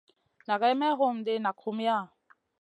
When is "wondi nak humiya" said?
0.99-1.97